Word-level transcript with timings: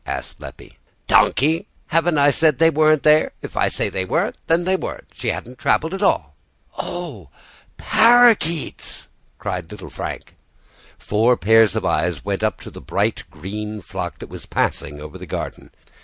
asked 0.07 0.41
Leppie. 0.41 0.79
"Donkey! 1.05 1.67
haven't 1.89 2.17
I 2.17 2.31
said 2.31 2.57
they 2.57 2.71
weren't 2.71 3.03
there? 3.03 3.33
If 3.43 3.55
I 3.55 3.69
say 3.69 3.87
they 3.87 4.03
weren't, 4.03 4.35
then 4.47 4.63
they 4.63 4.75
weren't. 4.75 5.05
She 5.13 5.27
hadn't 5.27 5.59
travelled 5.59 5.93
at 5.93 6.01
all." 6.01 6.33
"Oh, 6.79 7.29
parrakeets!" 7.77 9.09
cried 9.37 9.69
little 9.69 9.91
Frank. 9.91 10.33
Four 10.97 11.37
pairs 11.37 11.75
of 11.75 11.85
eyes 11.85 12.25
went 12.25 12.41
up 12.41 12.59
to 12.61 12.71
the 12.71 12.81
bright 12.81 13.25
green 13.29 13.79
flock 13.79 14.17
that 14.17 14.27
was 14.29 14.47
passing 14.47 14.99
over 14.99 15.19
the 15.19 15.27
garden. 15.27 15.69